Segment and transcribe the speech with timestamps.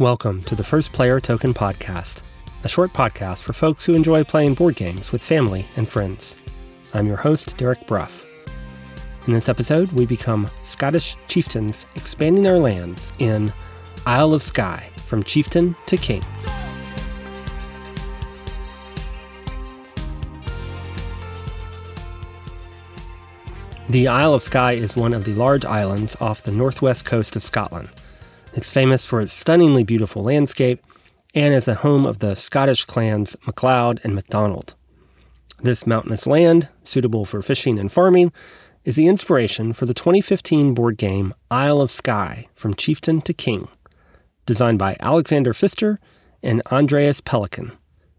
[0.00, 2.24] Welcome to the First Player Token Podcast,
[2.64, 6.36] a short podcast for folks who enjoy playing board games with family and friends.
[6.92, 8.48] I'm your host, Derek Bruff.
[9.28, 13.52] In this episode, we become Scottish chieftains expanding our lands in
[14.04, 16.24] Isle of Skye from chieftain to king.
[23.88, 27.44] The Isle of Skye is one of the large islands off the northwest coast of
[27.44, 27.90] Scotland.
[28.56, 30.80] It's famous for its stunningly beautiful landscape
[31.34, 34.76] and is the home of the Scottish clans MacLeod and MacDonald.
[35.60, 38.32] This mountainous land, suitable for fishing and farming,
[38.84, 43.66] is the inspiration for the 2015 board game Isle of Skye From Chieftain to King,
[44.46, 45.98] designed by Alexander Pfister
[46.40, 47.72] and Andreas Pelikan,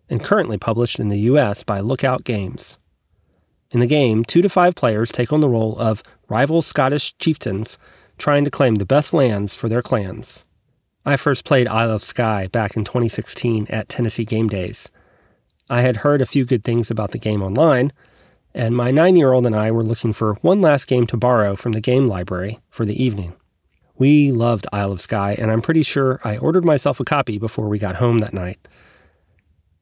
[0.09, 2.77] and currently published in the US by Lookout Games.
[3.71, 7.77] In the game, two to five players take on the role of rival Scottish chieftains
[8.17, 10.45] trying to claim the best lands for their clans.
[11.05, 14.89] I first played Isle of Skye back in 2016 at Tennessee Game Days.
[15.69, 17.91] I had heard a few good things about the game online,
[18.53, 21.55] and my nine year old and I were looking for one last game to borrow
[21.55, 23.33] from the game library for the evening.
[23.97, 27.69] We loved Isle of Skye, and I'm pretty sure I ordered myself a copy before
[27.69, 28.59] we got home that night.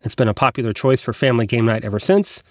[0.01, 2.43] It's been a popular choice for family game night ever since,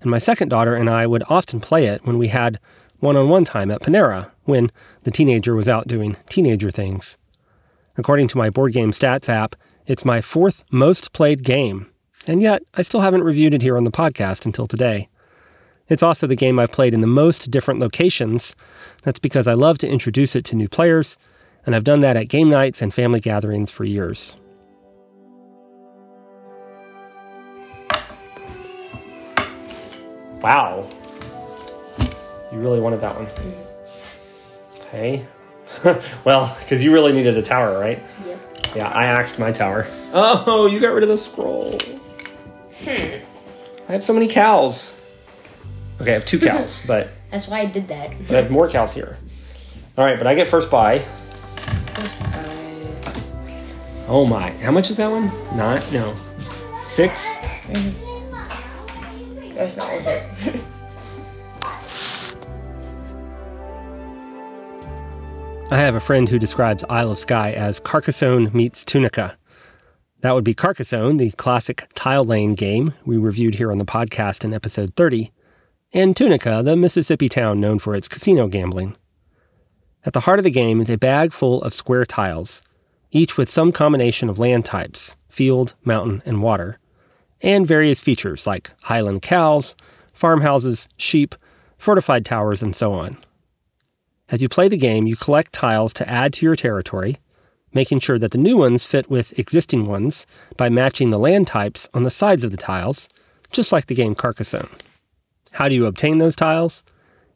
[0.00, 2.60] and my second daughter and I would often play it when we had
[3.00, 4.70] one on one time at Panera when
[5.04, 7.16] the teenager was out doing teenager things.
[7.96, 11.86] According to my board game stats app, it's my fourth most played game,
[12.26, 15.08] and yet I still haven't reviewed it here on the podcast until today.
[15.88, 18.54] It's also the game I've played in the most different locations.
[19.02, 21.16] That's because I love to introduce it to new players,
[21.64, 24.36] and I've done that at game nights and family gatherings for years.
[30.40, 30.88] Wow.
[32.52, 33.28] You really wanted that one.
[34.80, 35.26] Okay.
[36.24, 38.02] well, because you really needed a tower, right?
[38.26, 38.38] Yep.
[38.76, 39.86] Yeah, I axed my tower.
[40.12, 41.78] Oh, you got rid of the scroll.
[42.84, 43.22] Hmm.
[43.88, 44.98] I have so many cows.
[46.00, 48.12] Okay, I have two cows, but That's why I did that.
[48.30, 49.16] I have more cows here.
[49.96, 51.00] All right, but I get first buy.
[51.00, 52.34] First buy.
[54.06, 55.26] Oh my, how much is that one?
[55.56, 56.14] Not, No,
[56.86, 57.26] six.
[59.54, 60.22] That's not worth it.
[65.70, 69.36] I have a friend who describes Isle of Skye as Carcassonne meets Tunica.
[70.22, 74.44] That would be Carcassonne, the classic tile laying game we reviewed here on the podcast
[74.44, 75.30] in episode 30,
[75.92, 78.96] and Tunica, the Mississippi town known for its casino gambling.
[80.06, 82.62] At the heart of the game is a bag full of square tiles,
[83.10, 86.78] each with some combination of land types field, mountain, and water,
[87.42, 89.76] and various features like highland cows,
[90.14, 91.34] farmhouses, sheep,
[91.76, 93.18] fortified towers, and so on.
[94.30, 97.16] As you play the game, you collect tiles to add to your territory,
[97.72, 101.88] making sure that the new ones fit with existing ones by matching the land types
[101.94, 103.08] on the sides of the tiles,
[103.50, 104.68] just like the game Carcassonne.
[105.52, 106.84] How do you obtain those tiles?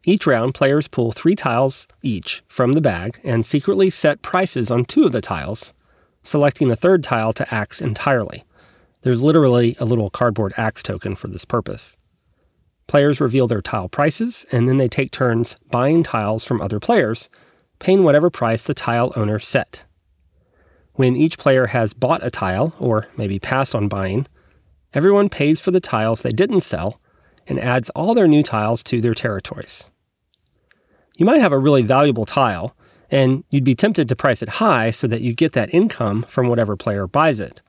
[0.04, 4.84] Each round, players pull three tiles each from the bag and secretly set prices on
[4.84, 5.72] two of the tiles,
[6.22, 8.44] selecting a third tile to axe entirely.
[9.02, 11.96] There's literally a little cardboard axe token for this purpose.
[12.86, 17.28] Players reveal their tile prices, and then they take turns buying tiles from other players,
[17.78, 19.84] paying whatever price the tile owner set.
[20.94, 24.26] When each player has bought a tile, or maybe passed on buying,
[24.92, 27.00] everyone pays for the tiles they didn't sell
[27.46, 29.84] and adds all their new tiles to their territories.
[31.16, 32.76] You might have a really valuable tile,
[33.10, 36.48] and you'd be tempted to price it high so that you get that income from
[36.48, 37.62] whatever player buys it.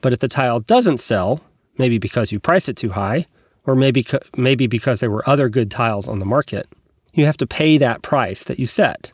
[0.00, 1.40] But if the tile doesn't sell,
[1.78, 3.26] maybe because you priced it too high,
[3.66, 6.68] or maybe, maybe because there were other good tiles on the market,
[7.12, 9.12] you have to pay that price that you set.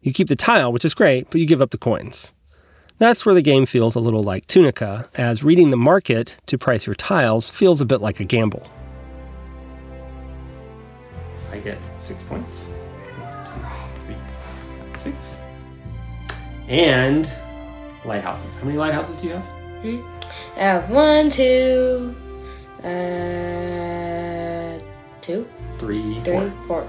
[0.00, 2.32] You keep the tile, which is great, but you give up the coins.
[2.98, 6.86] That's where the game feels a little like Tunica, as reading the market to price
[6.86, 8.66] your tiles feels a bit like a gamble.
[11.52, 12.66] I get six points.
[12.66, 15.36] One, two, three, five, six.
[16.66, 17.30] And
[18.04, 18.52] lighthouses.
[18.56, 19.44] How many lighthouses do you have?
[19.44, 20.00] Hmm?
[20.56, 22.14] I have one, two,
[22.84, 24.78] uh,
[25.20, 25.46] two,
[25.78, 26.52] Three, three, four.
[26.66, 26.88] four.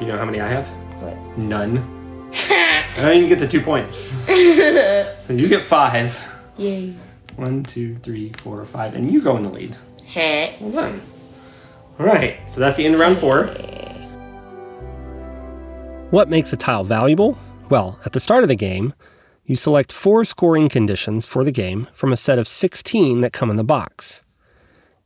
[0.00, 0.66] You know how many I have?
[1.02, 1.16] What?
[1.38, 1.78] None.
[2.32, 3.96] I don't even get the two points.
[5.26, 6.26] so you get five.
[6.56, 6.94] Yay.
[7.36, 9.76] One, two, three, four, five, and you go in the lead.
[10.06, 10.52] Heh.
[10.60, 11.00] Well done.
[11.98, 13.46] All right, so that's the end of round four.
[16.10, 17.38] What makes a tile valuable?
[17.68, 18.94] Well, at the start of the game,
[19.44, 23.48] you select four scoring conditions for the game from a set of 16 that come
[23.50, 24.22] in the box.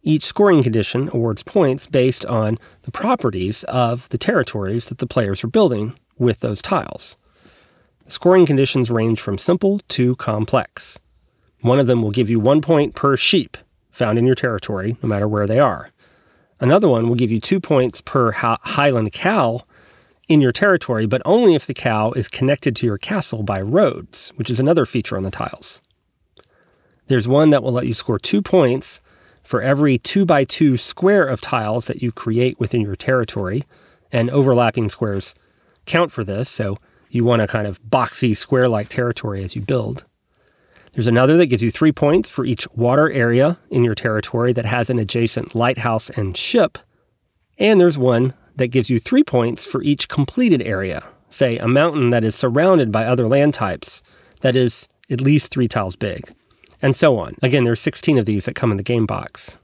[0.06, 5.42] Each scoring condition awards points based on the properties of the territories that the players
[5.42, 7.16] are building with those tiles.
[8.06, 10.98] Scoring conditions range from simple to complex.
[11.62, 13.56] One of them will give you one point per sheep
[13.90, 15.90] found in your territory, no matter where they are.
[16.60, 19.62] Another one will give you two points per Highland cow
[20.28, 24.32] in your territory, but only if the cow is connected to your castle by roads,
[24.36, 25.80] which is another feature on the tiles.
[27.06, 29.00] There's one that will let you score two points
[29.44, 33.64] for every two by two square of tiles that you create within your territory,
[34.10, 35.34] and overlapping squares
[35.86, 36.78] count for this, so
[37.10, 40.04] you want a kind of boxy square like territory as you build.
[40.92, 44.64] There's another that gives you three points for each water area in your territory that
[44.64, 46.78] has an adjacent lighthouse and ship.
[47.58, 52.10] And there's one that gives you three points for each completed area, say a mountain
[52.10, 54.02] that is surrounded by other land types
[54.40, 56.32] that is at least three tiles big,
[56.84, 57.34] and so on.
[57.40, 59.56] Again, there are 16 of these that come in the game box.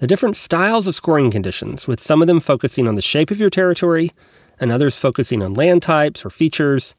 [0.00, 3.40] The different styles of scoring conditions, with some of them focusing on the shape of
[3.40, 4.12] your territory
[4.60, 6.94] and others focusing on land types or features,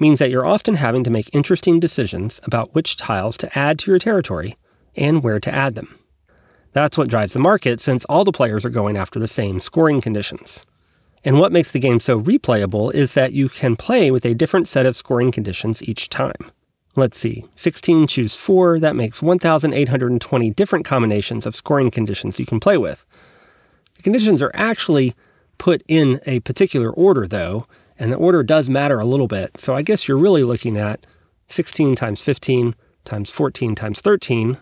[0.00, 3.92] means that you're often having to make interesting decisions about which tiles to add to
[3.92, 4.58] your territory
[4.96, 5.96] and where to add them.
[6.72, 10.00] That's what drives the market since all the players are going after the same scoring
[10.00, 10.66] conditions.
[11.22, 14.66] And what makes the game so replayable is that you can play with a different
[14.66, 16.50] set of scoring conditions each time.
[16.98, 22.58] Let's see, 16 choose 4, that makes 1,820 different combinations of scoring conditions you can
[22.58, 23.06] play with.
[23.94, 25.14] The conditions are actually
[25.58, 27.68] put in a particular order, though,
[28.00, 29.60] and the order does matter a little bit.
[29.60, 31.06] So I guess you're really looking at
[31.46, 32.74] 16 times 15
[33.04, 34.58] times 14 times 13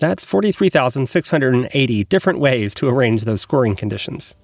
[0.00, 4.34] that's 43,680 different ways to arrange those scoring conditions.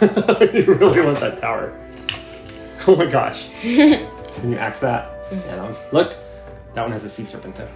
[0.00, 1.78] you really want that tower.
[2.88, 3.48] Oh my gosh.
[3.62, 5.10] Can you axe that?
[5.32, 6.14] Yeah, that was, look,
[6.74, 7.66] that one has a sea serpent too.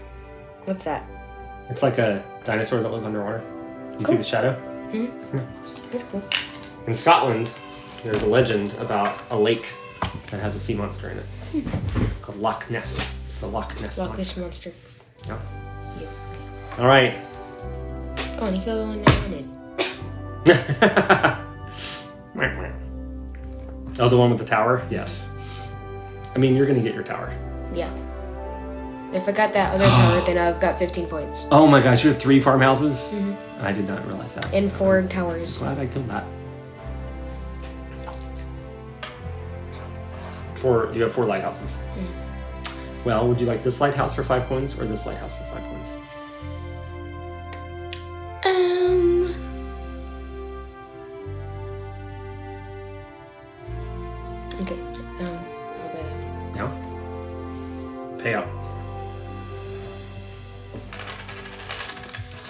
[0.67, 1.05] What's that?
[1.69, 3.43] It's like a dinosaur that lives underwater.
[3.99, 4.15] You cool.
[4.15, 4.55] see the shadow?
[4.93, 5.89] Mm-hmm.
[5.91, 6.23] That's cool.
[6.87, 7.51] In Scotland,
[8.05, 9.75] there's a legend about a lake
[10.31, 12.05] that has a sea monster in it hmm.
[12.21, 14.73] called Loch Ness It's the Loch Ness Loch Ness monster.
[15.27, 15.41] Yeah.
[16.01, 16.09] yeah.
[16.79, 17.15] All right.
[18.39, 19.11] Go on, you go on and
[24.01, 24.87] Oh, the one with the tower?
[24.91, 25.29] Yes.
[26.35, 27.37] I mean, you're gonna get your tower.
[27.75, 27.93] Yeah.
[29.13, 31.45] If I got that other tower, then I've got 15 points.
[31.51, 33.13] Oh my gosh, you have three farmhouses?
[33.13, 33.65] Mm-hmm.
[33.65, 34.53] I did not realize that.
[34.55, 35.59] And four um, towers.
[35.59, 36.25] Glad I killed that.
[40.55, 40.93] Four.
[40.95, 41.83] You have four lighthouses.
[41.95, 43.05] Mm-hmm.
[43.05, 45.70] Well, would you like this lighthouse for five coins or this lighthouse for five coins?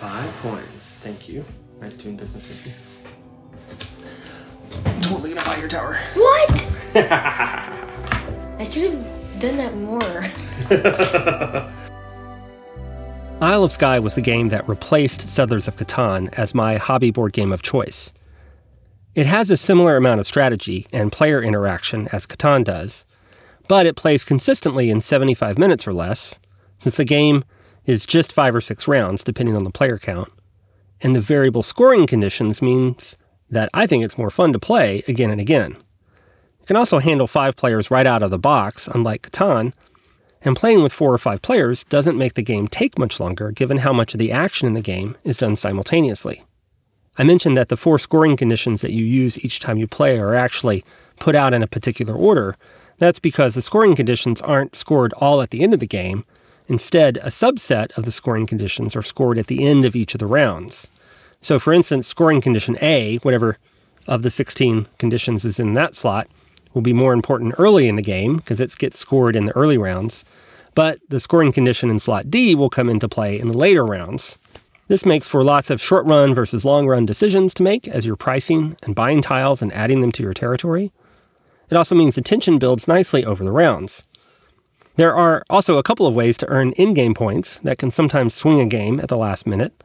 [0.01, 0.97] Five coins.
[1.03, 1.45] Thank you.
[1.79, 3.05] Nice doing business with
[4.75, 4.91] you.
[4.91, 5.99] I'm totally gonna buy your tower.
[6.15, 6.51] What?
[8.59, 10.25] I should have done that more.
[13.43, 17.35] Isle of Skye was the game that replaced Settlers of Catan as my hobby board
[17.35, 18.11] game of choice.
[19.15, 23.05] It has a similar amount of strategy and player interaction as Catan does,
[23.69, 26.39] but it plays consistently in 75 minutes or less,
[26.79, 27.45] since the game
[27.91, 30.31] is just five or six rounds, depending on the player count.
[31.01, 33.17] And the variable scoring conditions means
[33.51, 35.73] that I think it's more fun to play again and again
[36.61, 39.73] You can also handle five players right out of the box, unlike Catan,
[40.43, 43.79] and playing with four or five players doesn't make the game take much longer given
[43.79, 46.45] how much of the action in the game is done simultaneously.
[47.19, 50.35] I mentioned that the four scoring conditions that you use each time you play are
[50.35, 50.85] actually
[51.19, 52.57] put out in a particular order.
[52.99, 56.25] That's because the scoring conditions aren't scored all at the end of the game.
[56.71, 60.21] Instead, a subset of the scoring conditions are scored at the end of each of
[60.21, 60.89] the rounds.
[61.43, 63.59] So, for instance, scoring condition A, whatever
[64.07, 66.29] of the 16 conditions is in that slot,
[66.73, 69.79] will be more important early in the game because it gets scored in the early
[69.79, 70.25] rounds,
[70.77, 74.39] but the scoring condition in slot D will come into play in the later rounds.
[74.87, 78.15] This makes for lots of short run versus long run decisions to make as you're
[78.15, 80.93] pricing and buying tiles and adding them to your territory.
[81.69, 84.05] It also means the tension builds nicely over the rounds.
[84.97, 88.35] There are also a couple of ways to earn in game points that can sometimes
[88.35, 89.83] swing a game at the last minute.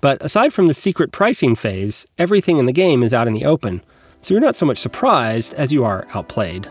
[0.00, 3.44] But aside from the secret pricing phase, everything in the game is out in the
[3.44, 3.82] open,
[4.20, 6.68] so you're not so much surprised as you are outplayed.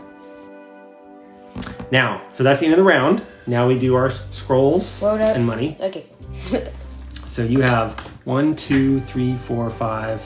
[1.90, 3.22] Now, so that's the end of the round.
[3.46, 5.76] Now we do our scrolls and money.
[5.80, 6.06] Okay.
[7.26, 10.22] so you have one, two, three, four, five,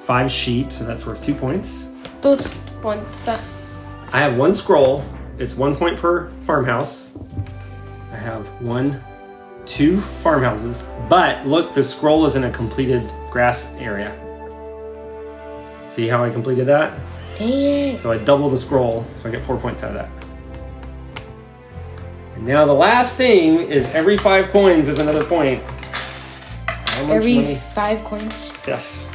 [0.00, 1.88] five sheep, so that's worth two points.
[2.20, 3.28] Dos points.
[3.28, 5.04] I have one scroll.
[5.38, 7.16] It's one point per farmhouse.
[8.12, 9.02] I have one,
[9.66, 14.12] two farmhouses, but look, the scroll is in a completed grass area.
[15.88, 16.98] See how I completed that?
[17.38, 18.00] Dang it.
[18.00, 20.10] So I double the scroll, so I get four points out of that.
[22.36, 25.62] And now the last thing is every five coins is another point.
[26.66, 27.54] How much Every money?
[27.74, 28.52] five coins.
[28.66, 29.08] Yes.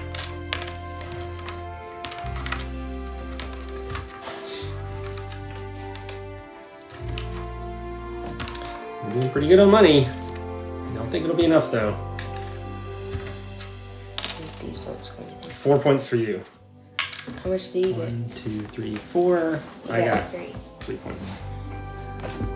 [9.20, 10.06] Doing pretty good on money.
[10.06, 11.96] I don't think it'll be enough though.
[14.62, 15.50] These don't score anything.
[15.52, 16.42] Four points for you.
[17.44, 17.98] How much do you get?
[17.98, 19.60] One, two, three, four.
[19.88, 20.54] You I got three.
[20.80, 21.42] three points.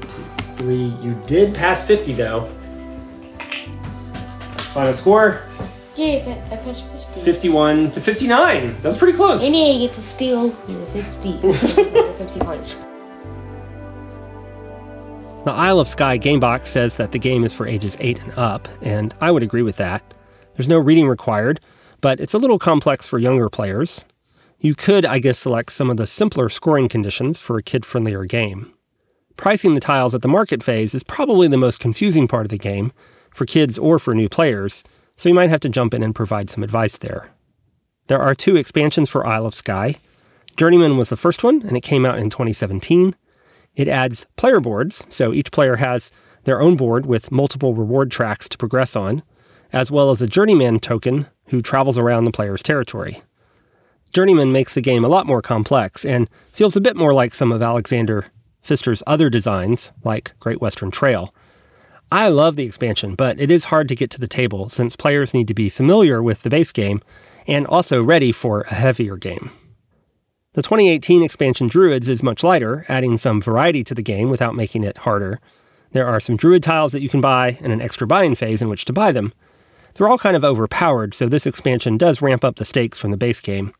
[0.01, 0.85] Two, three.
[1.01, 2.49] You did pass 50 though.
[4.73, 5.43] Final score
[5.95, 7.21] Yeah, I, passed 50.
[7.21, 8.75] 51 to 59.
[8.81, 9.43] That's pretty close.
[9.43, 11.37] And I get to steal the 50.
[12.17, 12.75] 50 points.
[15.45, 18.69] The Isle of Skye Gamebox says that the game is for ages 8 and up,
[18.81, 20.01] and I would agree with that.
[20.55, 21.59] There's no reading required,
[21.99, 24.05] but it's a little complex for younger players.
[24.59, 28.23] You could, I guess, select some of the simpler scoring conditions for a kid friendlier
[28.23, 28.71] game.
[29.35, 32.57] Pricing the tiles at the market phase is probably the most confusing part of the
[32.57, 32.93] game,
[33.29, 34.81] for kids or for new players,
[35.17, 37.31] so you might have to jump in and provide some advice there.
[38.07, 39.97] There are two expansions for Isle of Skye.
[40.55, 43.15] Journeyman was the first one, and it came out in 2017.
[43.75, 46.11] It adds player boards, so each player has
[46.43, 49.23] their own board with multiple reward tracks to progress on,
[49.71, 53.23] as well as a journeyman token who travels around the player's territory.
[54.11, 57.51] Journeyman makes the game a lot more complex and feels a bit more like some
[57.51, 58.27] of Alexander
[58.61, 61.33] Pfister's other designs, like Great Western Trail.
[62.11, 65.33] I love the expansion, but it is hard to get to the table since players
[65.33, 67.01] need to be familiar with the base game
[67.47, 69.49] and also ready for a heavier game.
[70.53, 74.83] The 2018 expansion Druids is much lighter, adding some variety to the game without making
[74.83, 75.39] it harder.
[75.93, 78.61] There are some Druid tiles that you can buy and an extra buy in phase
[78.61, 79.33] in which to buy them.
[79.95, 83.17] They're all kind of overpowered, so this expansion does ramp up the stakes from the
[83.17, 83.73] base game.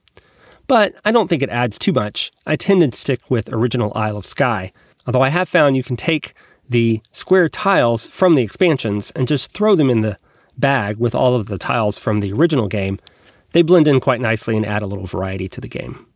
[0.65, 2.32] But I don't think it adds too much.
[2.48, 4.72] I tend to stick with original Isle of Skye,
[5.06, 6.34] although I have found you can take
[6.68, 10.18] the square tiles from the expansions and just throw them in the
[10.58, 13.00] bag with all of the tiles from the original game.
[13.51, 16.08] They blend in quite nicely and add a little variety to the game.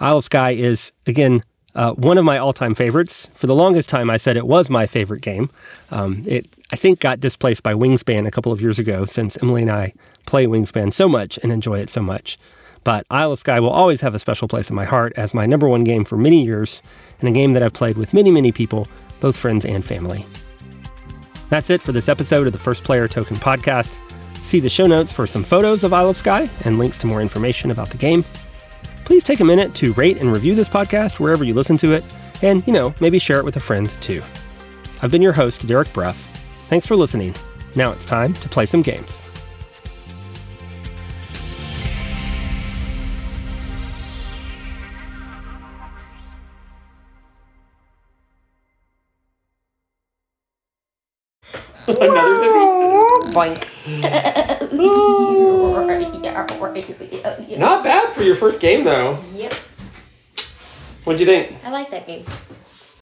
[0.00, 1.42] Isle of Skye is, again,
[1.74, 3.28] uh, one of my all time favorites.
[3.34, 5.50] For the longest time, I said it was my favorite game.
[5.90, 9.62] Um, it, I think, got displaced by Wingspan a couple of years ago since Emily
[9.62, 9.94] and I
[10.26, 12.38] play Wingspan so much and enjoy it so much.
[12.84, 15.46] But Isle of Skye will always have a special place in my heart as my
[15.46, 16.82] number one game for many years
[17.20, 18.88] and a game that I've played with many, many people,
[19.20, 20.26] both friends and family.
[21.48, 23.98] That's it for this episode of the First Player Token podcast.
[24.42, 27.20] See the show notes for some photos of Isle of Skye and links to more
[27.20, 28.24] information about the game.
[29.04, 32.04] Please take a minute to rate and review this podcast wherever you listen to it,
[32.42, 34.22] and, you know, maybe share it with a friend too.
[35.02, 36.28] I've been your host, Derek Bruff.
[36.68, 37.34] Thanks for listening.
[37.74, 39.26] Now it's time to play some games.
[53.32, 53.58] Boink.
[57.58, 59.18] Not bad for your first game, though.
[59.34, 59.52] Yep.
[61.04, 61.56] What'd you think?
[61.64, 62.24] I like that game.